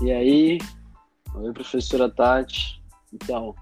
[0.00, 0.58] E aí,
[1.34, 2.80] oi professora Tati.
[3.12, 3.52] Então,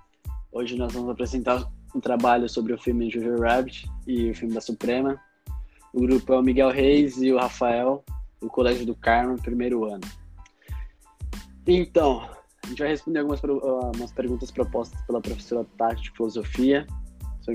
[0.53, 4.61] hoje nós vamos apresentar um trabalho sobre o filme Jojo Rabbit e o filme da
[4.61, 5.19] Suprema.
[5.94, 8.04] O grupo é o Miguel Reis e o Rafael,
[8.38, 10.03] do Colégio do Carmo, primeiro ano.
[11.67, 12.29] Então,
[12.62, 16.87] a gente vai responder algumas uh, perguntas propostas pela professora Tati de Filosofia,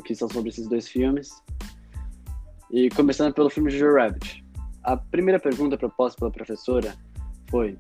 [0.04, 1.30] que são sobre esses dois filmes.
[2.72, 4.44] E começando pelo filme Jojo Rabbit.
[4.84, 6.96] A primeira pergunta proposta pela professora
[7.48, 7.78] foi: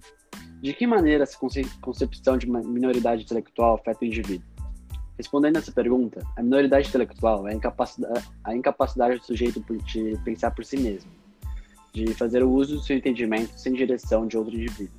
[0.61, 1.37] de que maneira essa
[1.81, 4.45] concepção de minoridade intelectual afeta o indivíduo?
[5.17, 10.51] Respondendo essa pergunta, a minoridade intelectual é a incapacidade, a incapacidade do sujeito de pensar
[10.51, 11.11] por si mesmo,
[11.93, 14.95] de fazer o uso do seu entendimento sem direção de outro indivíduo.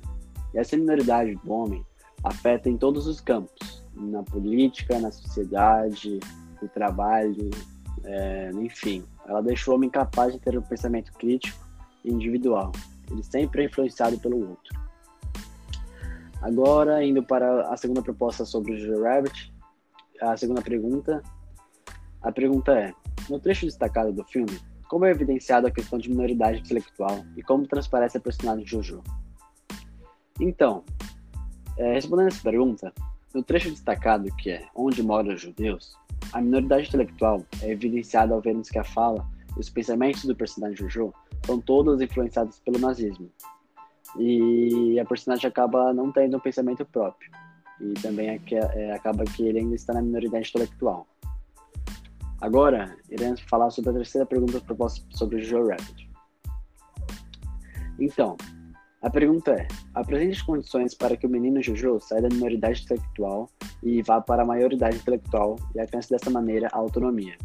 [0.53, 1.85] E essa minoridade do homem
[2.23, 6.19] afeta em todos os campos, na política, na sociedade,
[6.61, 7.49] no trabalho,
[8.03, 9.03] é, enfim.
[9.27, 11.57] Ela deixa o homem capaz de ter um pensamento crítico
[12.03, 12.71] e individual.
[13.09, 14.82] Ele sempre é influenciado pelo outro.
[16.43, 19.53] Agora, indo para a segunda proposta sobre o Jojo Rabbit,
[20.21, 21.23] a segunda pergunta.
[22.21, 22.93] A pergunta é:
[23.29, 27.65] no trecho destacado do filme, como é evidenciada a questão de minoridade intelectual e como
[27.65, 29.01] transparece a personagem de Jojo?
[30.37, 30.83] Então,
[31.77, 32.93] é, respondendo essa pergunta,
[33.33, 35.95] no trecho destacado que é Onde Moram os Judeus,
[36.33, 40.75] a minoridade intelectual é evidenciada ao vermos que a fala e os pensamentos do personagem
[40.75, 41.13] Jojo
[41.45, 43.31] são todas influenciados pelo nazismo.
[44.17, 47.31] E a personagem acaba não tendo um pensamento próprio.
[47.81, 51.07] E também é que, é, acaba que ele ainda está na minoridade intelectual.
[52.39, 56.09] Agora, iremos falar sobre a terceira pergunta proposta sobre Joe Rabbit.
[57.99, 58.35] Então,
[59.01, 63.49] a pergunta é: apresente as condições para que o menino Jojo saia da minoridade intelectual
[63.81, 67.37] e vá para a maioridade intelectual e alcance dessa maneira a autonomia.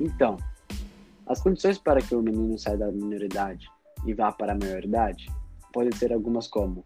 [0.00, 0.36] Então,
[1.26, 3.68] as condições para que o menino saia da minoridade
[4.04, 5.26] e vá para a maioridade
[5.72, 6.84] podem ser algumas como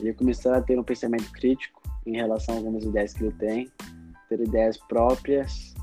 [0.00, 3.70] ele começar a ter um pensamento crítico em relação a algumas ideias que ele tem,
[4.28, 5.74] ter ideias próprias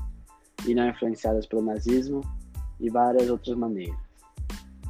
[0.66, 2.20] e não influenciadas pelo nazismo
[2.80, 3.98] e várias outras maneiras.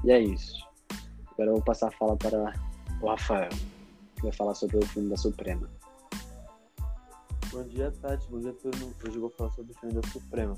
[0.05, 0.65] E é isso.
[1.33, 2.53] Agora eu vou passar a fala para
[3.01, 3.51] o Rafael,
[4.17, 5.69] que vai falar sobre o filme da Suprema.
[7.51, 8.29] Bom dia, Tati.
[8.29, 8.93] Bom dia, turma.
[9.05, 10.57] Hoje eu vou falar sobre o filme da Suprema.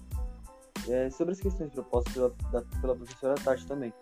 [0.89, 3.93] É, sobre as questões propostas pela, da, pela professora Tati também.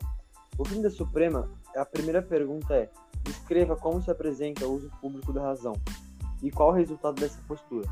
[0.56, 2.90] O filme da Suprema, a primeira pergunta é:
[3.24, 5.72] descreva como se apresenta o uso público da razão
[6.42, 7.88] e qual o resultado dessa postura.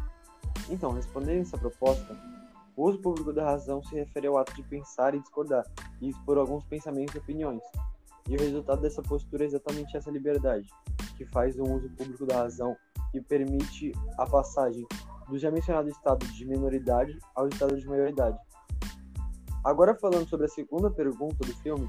[0.70, 2.16] Então, respondendo essa proposta,
[2.76, 5.64] o uso público da razão se refere ao ato de pensar e discordar
[6.00, 7.62] e expor alguns pensamentos e opiniões,
[8.28, 10.68] e o resultado dessa postura é exatamente essa liberdade,
[11.16, 12.76] que faz um uso público da razão
[13.12, 14.86] e permite a passagem
[15.28, 18.38] do já mencionado estado de minoridade ao estado de maioridade.
[19.64, 21.88] Agora falando sobre a segunda pergunta do filme,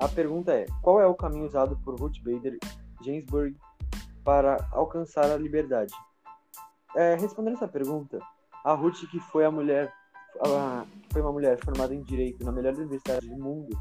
[0.00, 2.58] a pergunta é: qual é o caminho usado por Ruth Bader
[3.02, 3.54] Ginsburg
[4.24, 5.92] para alcançar a liberdade?
[6.96, 8.18] É, respondendo essa pergunta,
[8.64, 9.92] a Ruth, que foi a mulher,
[10.40, 13.78] a, foi uma mulher formada em direito na melhor universidade do mundo,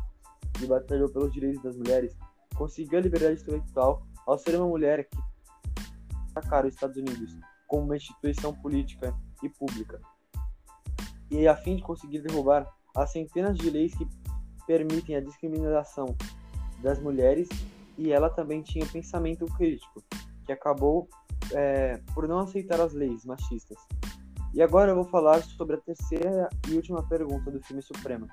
[0.62, 2.16] e batalhou pelos direitos das mulheres,
[2.56, 5.18] conseguiu a liberdade intelectual ao ser uma mulher que
[6.32, 10.02] atacar os Estados Unidos como uma instituição política e pública.
[11.32, 14.06] E a fim de conseguir derrubar as centenas de leis que
[14.70, 16.16] permitem a discriminação
[16.84, 17.50] das mulheres,
[17.98, 20.04] e ela também tinha pensamento crítico,
[20.46, 21.10] que acabou
[21.52, 23.80] é, por não aceitar as leis machistas.
[24.54, 28.28] E agora eu vou falar sobre a terceira e última pergunta do filme Suprema.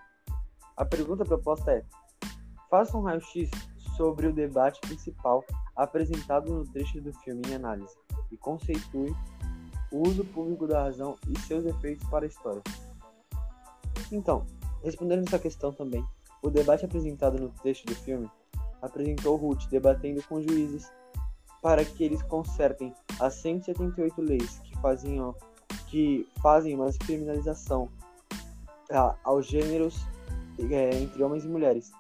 [0.76, 1.82] A pergunta proposta é:
[2.68, 3.48] Faça um raio-x
[3.96, 5.42] sobre o debate principal
[5.74, 7.96] apresentado no trecho do filme em análise
[8.30, 9.10] e conceitue
[9.90, 12.62] o uso público da razão e seus efeitos para a história.
[14.12, 14.44] Então,
[14.82, 16.04] respondendo essa questão também,
[16.42, 18.30] o debate apresentado no trecho do filme
[18.82, 20.90] apresentou Ruth debatendo com juízes
[21.62, 25.34] para que eles consertem as 178 leis que faziam
[25.88, 27.88] que fazem uma descriminalização
[29.24, 30.06] aos gêneros
[30.70, 31.90] é, entre homens e mulheres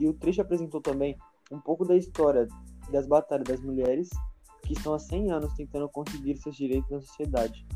[0.00, 1.16] e o trecho apresentou também
[1.50, 2.48] um pouco da história
[2.90, 4.08] das batalhas das mulheres
[4.62, 7.66] que estão há 100 anos tentando conseguir seus direitos na sociedade.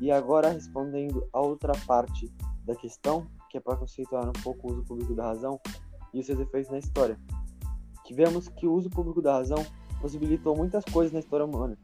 [0.00, 2.30] E agora, respondendo a outra parte
[2.64, 5.60] da questão, que é para conceituar um pouco o uso público da razão
[6.12, 7.16] e os seus efeitos na história.
[8.04, 9.64] Que vemos que o uso público da razão
[10.00, 11.78] possibilitou muitas coisas na história humana,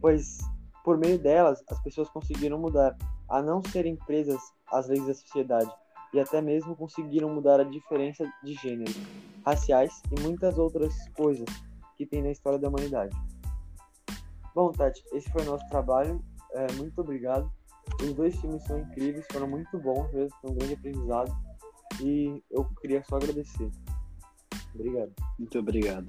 [0.00, 0.38] pois
[0.84, 2.96] por meio delas as pessoas conseguiram mudar
[3.28, 4.40] a não serem presas
[4.70, 5.70] às leis da sociedade
[6.14, 8.92] e até mesmo conseguiram mudar a diferença de gênero,
[9.44, 11.48] raciais e muitas outras coisas
[11.96, 13.16] que tem na história da humanidade.
[14.54, 16.24] Bom, Tati, esse foi o nosso trabalho.
[16.52, 17.50] É, muito obrigado.
[18.02, 21.32] Os dois filmes são incríveis, foram muito bons mesmo, foi um grande aprendizado.
[22.00, 23.70] E eu queria só agradecer.
[24.74, 25.12] Obrigado.
[25.38, 26.08] Muito obrigado.